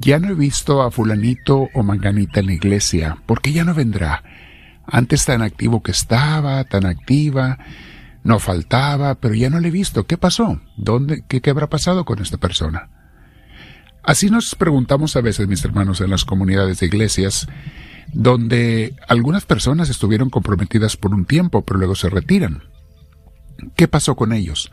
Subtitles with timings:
[0.00, 3.74] ya no he visto a fulanito o manganita en la iglesia, ¿por qué ya no
[3.74, 4.22] vendrá?
[4.86, 7.58] Antes tan activo que estaba, tan activa,
[8.24, 10.06] no faltaba, pero ya no le he visto.
[10.06, 10.60] ¿Qué pasó?
[10.76, 12.88] ¿Dónde, qué, qué habrá pasado con esta persona?
[14.02, 17.46] Así nos preguntamos a veces, mis hermanos, en las comunidades de iglesias,
[18.12, 22.62] donde algunas personas estuvieron comprometidas por un tiempo, pero luego se retiran.
[23.76, 24.70] ¿Qué pasó con ellos?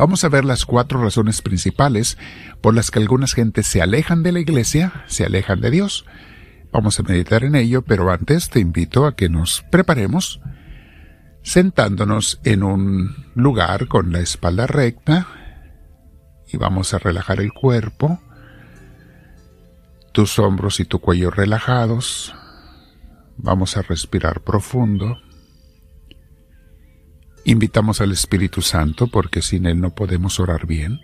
[0.00, 2.16] Vamos a ver las cuatro razones principales
[2.62, 6.06] por las que algunas gentes se alejan de la iglesia, se alejan de Dios.
[6.72, 10.40] Vamos a meditar en ello, pero antes te invito a que nos preparemos
[11.42, 15.26] sentándonos en un lugar con la espalda recta
[16.50, 18.22] y vamos a relajar el cuerpo,
[20.12, 22.34] tus hombros y tu cuello relajados.
[23.36, 25.18] Vamos a respirar profundo.
[27.44, 31.00] Invitamos al Espíritu Santo porque sin Él no podemos orar bien.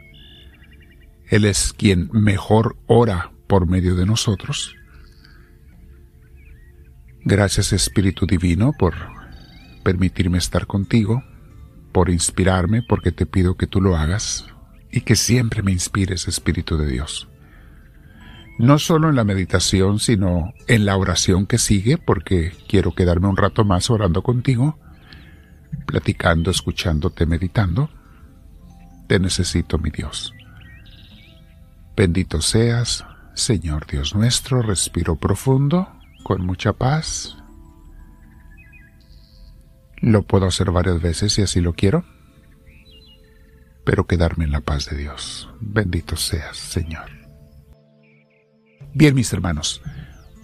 [1.29, 4.75] Él es quien mejor ora por medio de nosotros.
[7.25, 8.95] Gracias Espíritu Divino por
[9.83, 11.25] permitirme estar contigo,
[11.91, 14.47] por inspirarme, porque te pido que tú lo hagas
[14.93, 17.29] y que siempre me inspires Espíritu de Dios.
[18.59, 23.37] No solo en la meditación, sino en la oración que sigue, porque quiero quedarme un
[23.37, 24.79] rato más orando contigo
[25.85, 27.91] platicando, escuchándote, meditando.
[29.07, 30.33] Te necesito, mi Dios.
[31.97, 35.89] Bendito seas, Señor Dios nuestro, respiro profundo,
[36.23, 37.37] con mucha paz.
[39.99, 42.05] Lo puedo hacer varias veces si así lo quiero,
[43.85, 45.49] pero quedarme en la paz de Dios.
[45.61, 47.11] Bendito seas, Señor.
[48.93, 49.83] Bien, mis hermanos,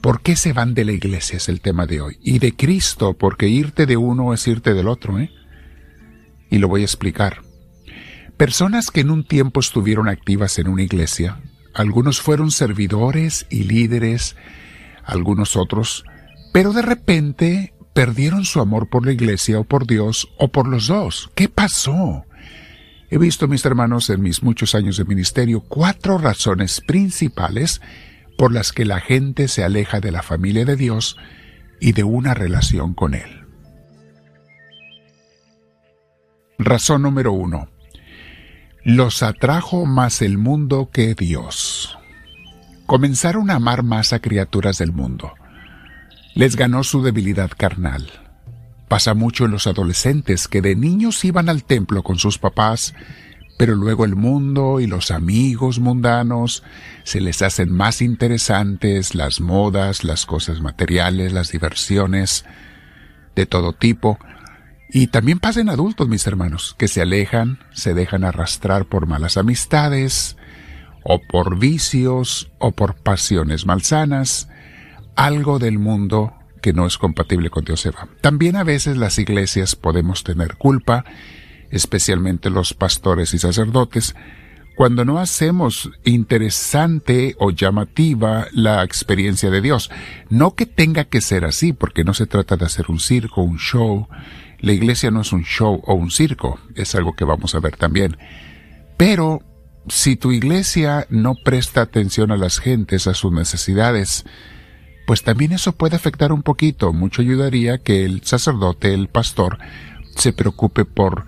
[0.03, 1.37] ¿Por qué se van de la iglesia?
[1.37, 2.19] Es el tema de hoy.
[2.21, 5.31] Y de Cristo, porque irte de uno es irte del otro, ¿eh?
[6.51, 7.43] Y lo voy a explicar.
[8.37, 11.41] Personas que en un tiempo estuvieron activas en una iglesia,
[11.73, 14.35] algunos fueron servidores y líderes,
[15.05, 16.05] algunos otros,
[16.53, 20.89] pero de repente perdieron su amor por la iglesia o por Dios o por los
[20.89, 21.31] dos.
[21.37, 22.25] ¿Qué pasó?
[23.09, 27.81] He visto, mis hermanos, en mis muchos años de ministerio, cuatro razones principales
[28.37, 31.17] por las que la gente se aleja de la familia de Dios
[31.81, 33.43] y de una relación con Él.
[36.59, 37.69] Razón número uno.
[38.85, 41.99] Los atrajo más el mundo que Dios.
[42.87, 45.33] Comenzaron a amar más a criaturas del mundo.
[46.35, 48.11] Les ganó su debilidad carnal.
[48.89, 52.95] Pasa mucho en los adolescentes que de niños iban al templo con sus papás
[53.63, 56.65] pero luego el mundo y los amigos mundanos
[57.05, 62.45] se les hacen más interesantes, las modas, las cosas materiales, las diversiones
[63.37, 64.19] de todo tipo.
[64.91, 70.37] Y también pasan adultos, mis hermanos, que se alejan, se dejan arrastrar por malas amistades,
[71.05, 74.49] o por vicios, o por pasiones malsanas,
[75.15, 78.09] algo del mundo que no es compatible con Dios se va.
[78.23, 81.05] También a veces las iglesias podemos tener culpa
[81.73, 84.15] especialmente los pastores y sacerdotes,
[84.77, 89.91] cuando no hacemos interesante o llamativa la experiencia de Dios.
[90.31, 93.59] No que tenga que ser así, porque no se trata de hacer un circo, un
[93.59, 94.09] show.
[94.61, 97.77] La iglesia no es un show o un circo, es algo que vamos a ver
[97.77, 98.17] también.
[98.97, 99.43] Pero
[99.89, 104.25] si tu iglesia no presta atención a las gentes, a sus necesidades,
[105.07, 106.93] pues también eso puede afectar un poquito.
[106.93, 109.59] Mucho ayudaría que el sacerdote, el pastor,
[110.17, 111.27] se preocupe por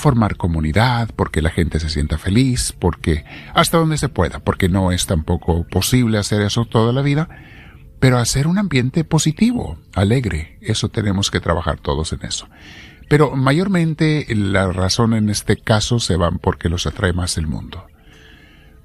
[0.00, 3.24] formar comunidad, porque la gente se sienta feliz, porque
[3.54, 7.28] hasta donde se pueda, porque no es tampoco posible hacer eso toda la vida,
[8.00, 12.48] pero hacer un ambiente positivo, alegre, eso tenemos que trabajar todos en eso.
[13.08, 17.86] Pero mayormente la razón en este caso se van porque los atrae más el mundo.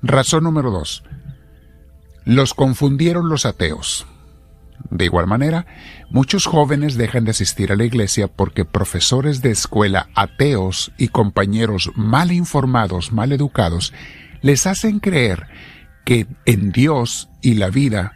[0.01, 1.03] Razón número dos.
[2.25, 4.07] Los confundieron los ateos.
[4.89, 5.65] De igual manera,
[6.09, 11.91] muchos jóvenes dejan de asistir a la iglesia porque profesores de escuela ateos y compañeros
[11.95, 13.93] mal informados, mal educados,
[14.41, 15.47] les hacen creer
[16.05, 18.13] que en Dios y la vida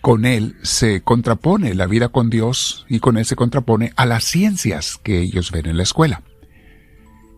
[0.00, 4.24] con Él se contrapone, la vida con Dios y con Él se contrapone a las
[4.24, 6.22] ciencias que ellos ven en la escuela.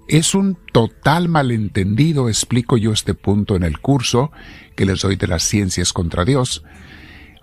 [0.08, 4.30] Es un total malentendido, explico yo este punto en el curso
[4.76, 6.64] que les doy de las ciencias contra Dios,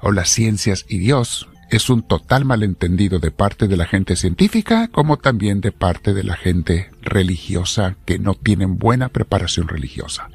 [0.01, 4.87] o las ciencias y Dios es un total malentendido de parte de la gente científica
[4.87, 10.29] como también de parte de la gente religiosa que no tienen buena preparación religiosa.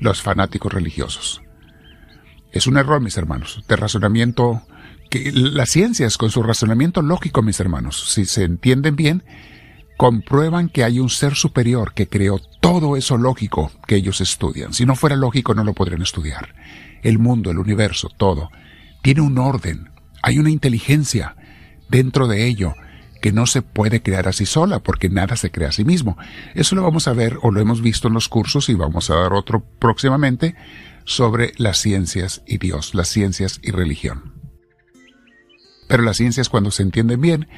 [0.00, 1.42] Los fanáticos religiosos.
[2.52, 4.62] Es un error, mis hermanos, de razonamiento
[5.10, 9.22] que las ciencias con su razonamiento lógico, mis hermanos, si se entienden bien,
[9.96, 14.72] comprueban que hay un ser superior que creó todo eso lógico que ellos estudian.
[14.72, 16.54] Si no fuera lógico no lo podrían estudiar.
[17.02, 18.50] El mundo, el universo, todo,
[19.02, 19.90] tiene un orden,
[20.22, 21.36] hay una inteligencia
[21.88, 22.74] dentro de ello
[23.20, 26.16] que no se puede crear así sola, porque nada se crea a sí mismo.
[26.54, 29.16] Eso lo vamos a ver o lo hemos visto en los cursos y vamos a
[29.16, 30.54] dar otro próximamente
[31.04, 34.34] sobre las ciencias y Dios, las ciencias y religión.
[35.88, 37.48] Pero las ciencias cuando se entienden bien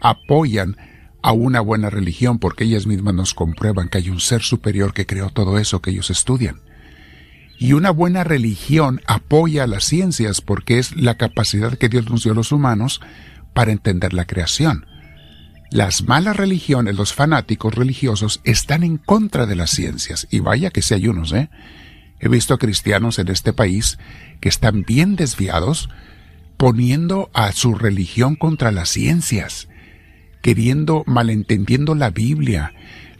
[0.00, 0.76] apoyan
[1.22, 5.06] a una buena religión porque ellas mismas nos comprueban que hay un ser superior que
[5.06, 6.60] creó todo eso que ellos estudian.
[7.58, 12.24] Y una buena religión apoya a las ciencias porque es la capacidad que Dios nos
[12.24, 13.00] dio a los humanos
[13.52, 14.86] para entender la creación.
[15.70, 20.26] Las malas religiones, los fanáticos religiosos, están en contra de las ciencias.
[20.30, 21.50] Y vaya que si hay unos, ¿eh?
[22.20, 23.98] He visto cristianos en este país
[24.40, 25.88] que están bien desviados,
[26.56, 29.68] poniendo a su religión contra las ciencias,
[30.42, 32.72] queriendo, malentendiendo la Biblia,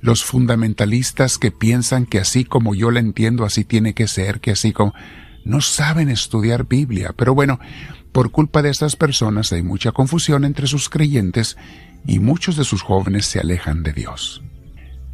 [0.05, 4.51] los fundamentalistas que piensan que así como yo la entiendo, así tiene que ser, que
[4.51, 4.93] así como...
[5.47, 7.59] No saben estudiar Biblia, pero bueno,
[8.13, 11.57] por culpa de estas personas hay mucha confusión entre sus creyentes
[12.07, 14.43] y muchos de sus jóvenes se alejan de Dios.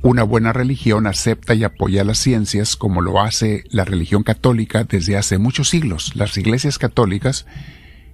[0.03, 5.17] Una buena religión acepta y apoya las ciencias como lo hace la religión católica desde
[5.17, 6.17] hace muchos siglos.
[6.17, 7.47] Las iglesias católicas,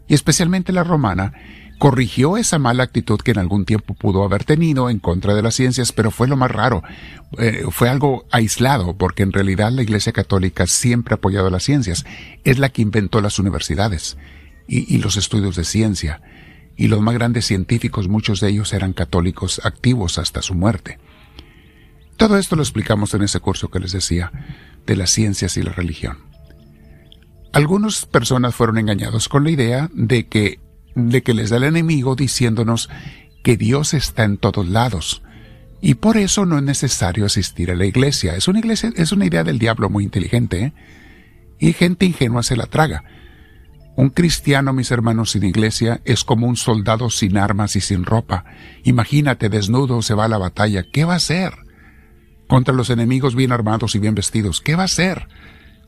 [0.09, 1.33] y especialmente la romana,
[1.79, 5.55] corrigió esa mala actitud que en algún tiempo pudo haber tenido en contra de las
[5.55, 6.83] ciencias, pero fue lo más raro.
[7.39, 12.07] Eh, fue algo aislado, porque en realidad la Iglesia Católica siempre ha apoyado las ciencias.
[12.45, 14.17] Es la que inventó las universidades
[14.69, 16.21] y los estudios de ciencia
[16.77, 20.99] y los más grandes científicos, muchos de ellos eran católicos activos hasta su muerte.
[22.17, 24.31] Todo esto lo explicamos en ese curso que les decía,
[24.87, 26.19] de las ciencias y la religión.
[27.57, 30.61] Algunas personas fueron engañados con la idea de que,
[30.95, 32.91] de que les da el enemigo diciéndonos
[33.43, 35.23] que Dios está en todos lados,
[35.81, 38.37] y por eso no es necesario asistir a la iglesia.
[38.37, 40.73] Es una iglesia, es una idea del diablo muy inteligente, ¿eh?
[41.59, 43.05] y gente ingenua se la traga.
[43.97, 48.45] Un cristiano, mis hermanos, sin iglesia es como un soldado sin armas y sin ropa.
[48.85, 50.83] Imagínate, desnudo se va a la batalla.
[50.83, 51.55] ¿Qué va a hacer?
[52.49, 54.61] Contra los enemigos bien armados y bien vestidos.
[54.61, 55.27] ¿Qué va a hacer?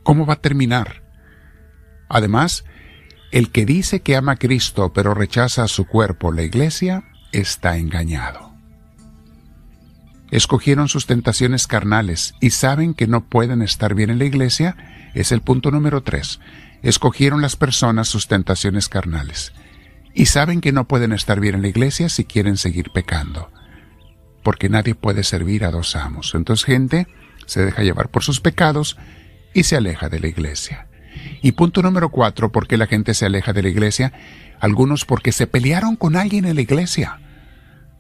[0.03, 1.08] ¿Cómo va a terminar?
[2.09, 2.65] Además,
[3.31, 8.53] el que dice que ama a Cristo pero rechaza su cuerpo, la iglesia, está engañado.
[10.31, 14.77] Escogieron sus tentaciones carnales y saben que no pueden estar bien en la iglesia,
[15.15, 16.39] es el punto número tres
[16.83, 19.53] escogieron las personas sus tentaciones carnales
[20.15, 23.51] y saben que no pueden estar bien en la iglesia si quieren seguir pecando,
[24.43, 26.35] porque nadie puede servir a dos amos.
[26.35, 27.07] Entonces gente
[27.47, 28.97] se deja llevar por sus pecados
[29.55, 30.88] y se aleja de la iglesia.
[31.43, 34.13] Y punto número cuatro, ¿por qué la gente se aleja de la iglesia?
[34.61, 37.21] Algunos porque se pelearon con alguien en la iglesia.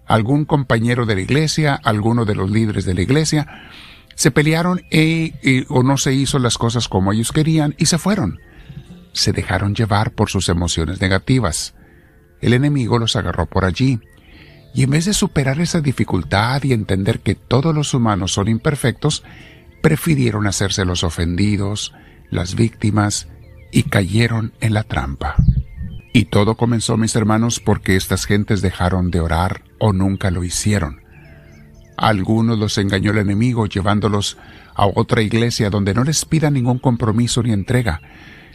[0.06, 3.46] Algún compañero de la iglesia, alguno de los líderes de la iglesia,
[4.14, 8.40] se pelearon e, o no se hizo las cosas como ellos querían y se fueron
[9.18, 11.74] se dejaron llevar por sus emociones negativas.
[12.40, 14.00] El enemigo los agarró por allí,
[14.74, 19.24] y en vez de superar esa dificultad y entender que todos los humanos son imperfectos,
[19.82, 21.94] prefirieron hacerse los ofendidos,
[22.30, 23.28] las víctimas,
[23.70, 25.36] y cayeron en la trampa.
[26.12, 31.02] Y todo comenzó, mis hermanos, porque estas gentes dejaron de orar o nunca lo hicieron.
[31.96, 34.38] algunos los engañó el enemigo llevándolos
[34.74, 38.00] a otra iglesia donde no les pida ningún compromiso ni entrega,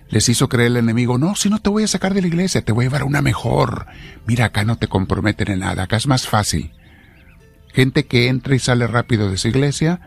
[0.09, 2.61] les hizo creer el enemigo, no, si no te voy a sacar de la iglesia,
[2.61, 3.87] te voy a llevar a una mejor.
[4.27, 6.71] Mira, acá no te comprometen en nada, acá es más fácil.
[7.73, 9.99] Gente que entra y sale rápido de esa iglesia,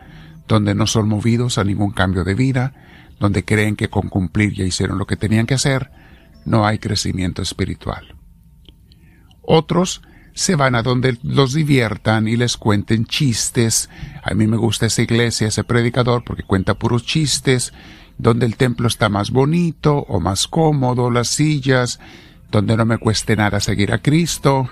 [0.47, 2.73] donde no son movidos a ningún cambio de vida,
[3.19, 5.91] donde creen que con cumplir ya hicieron lo que tenían que hacer,
[6.45, 8.15] no hay crecimiento espiritual.
[9.41, 10.01] Otros
[10.33, 13.89] se van a donde los diviertan y les cuenten chistes.
[14.23, 17.73] A mí me gusta esa iglesia, ese predicador, porque cuenta puros chistes
[18.17, 21.99] donde el templo está más bonito o más cómodo, las sillas,
[22.51, 24.69] donde no me cueste nada seguir a Cristo,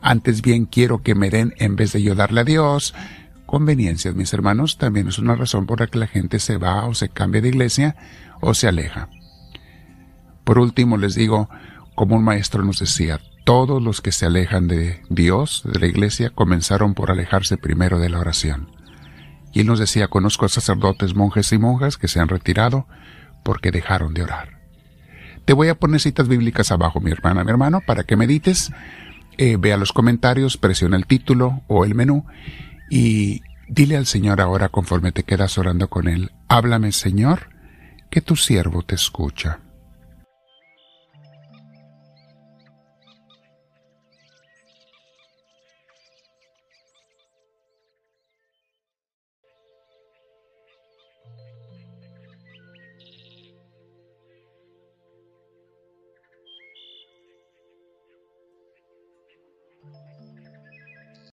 [0.00, 2.94] antes bien quiero que me den en vez de yo darle a Dios.
[3.48, 6.92] Conveniencias, mis hermanos, también es una razón por la que la gente se va o
[6.92, 7.96] se cambia de iglesia
[8.42, 9.08] o se aleja.
[10.44, 11.48] Por último, les digo,
[11.94, 16.28] como un maestro nos decía, todos los que se alejan de Dios, de la iglesia,
[16.28, 18.68] comenzaron por alejarse primero de la oración.
[19.54, 22.86] Y él nos decía, conozco sacerdotes, monjes y monjas que se han retirado
[23.44, 24.58] porque dejaron de orar.
[25.46, 28.72] Te voy a poner citas bíblicas abajo, mi hermana, mi hermano, para que medites.
[29.38, 32.26] Eh, vea los comentarios, presiona el título o el menú
[32.90, 37.50] y dile al Señor ahora conforme te quedas orando con Él, háblame Señor,
[38.10, 39.60] que tu siervo te escucha.